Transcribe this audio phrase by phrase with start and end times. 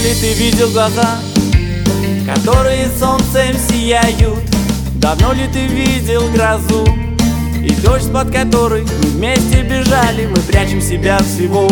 [0.00, 1.18] ли ты видел глаза,
[2.26, 4.44] которые солнцем сияют?
[4.94, 6.86] Давно ли ты видел грозу
[7.62, 10.26] и дождь, под которой мы вместе бежали?
[10.26, 11.68] Мы прячем себя всего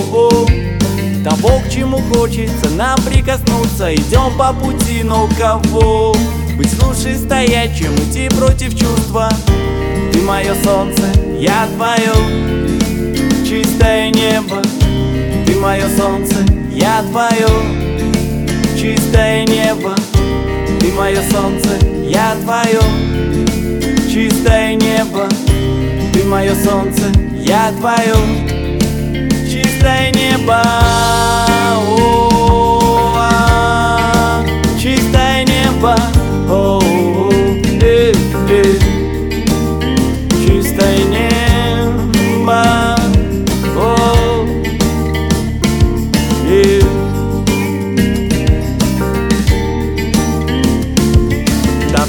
[1.29, 6.17] того, к чему хочется нам прикоснуться Идем по пути, но кого?
[6.57, 9.29] Быть лучше стоять, чем идти против чувства
[10.13, 11.03] Ты мое солнце,
[11.39, 12.15] я твое
[13.45, 14.63] чистое небо
[15.47, 16.37] Ты мое солнце,
[16.73, 17.86] я твое
[19.07, 19.95] чистое небо
[20.81, 21.79] Ты мое солнце,
[22.09, 22.81] я твое.
[24.11, 25.29] Чистое небо
[26.13, 27.05] Ты мое солнце,
[27.45, 28.17] я твое.
[29.49, 30.63] Чистое небо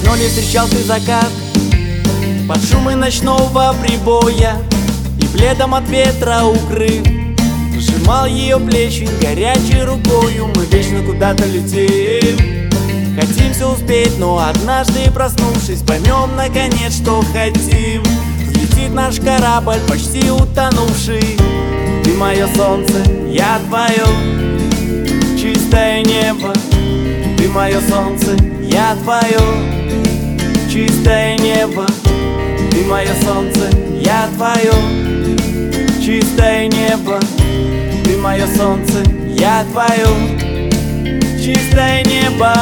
[0.03, 1.29] Давно не встречал ты закат
[2.47, 4.57] Под шумы ночного прибоя
[5.21, 7.05] И пледом от ветра укрыв.
[7.77, 12.37] Сжимал ее плечи горячей рукою Мы вечно куда-то летим.
[13.19, 18.03] Хотим все успеть, но однажды проснувшись Поймем наконец, что хотим.
[18.39, 21.37] Взлетит наш корабль, почти утонувший.
[22.03, 24.05] Ты мое солнце, я твое
[25.37, 26.53] чистое небо.
[27.37, 29.86] Ты мое солнце, я твое
[30.77, 31.87] чистое небо
[32.69, 33.67] Ты мое солнце,
[33.99, 34.73] я твое.
[35.99, 37.19] Чистое небо
[38.05, 39.03] Ты мое солнце,
[39.39, 40.07] я твое.
[41.43, 42.53] Чистое небо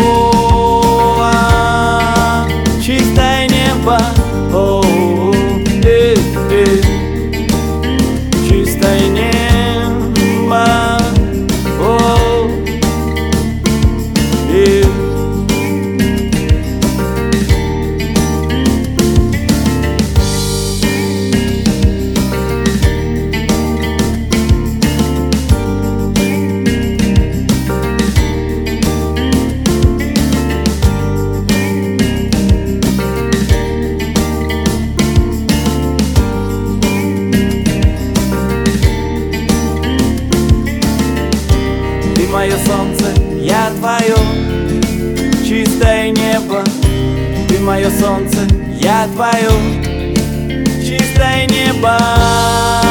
[0.00, 0.47] О,
[42.28, 43.06] мое солнце,
[43.40, 44.16] я твое
[45.46, 46.62] чистое небо.
[47.48, 48.46] Ты мое солнце,
[48.80, 49.50] я твое
[50.84, 52.87] чистое небо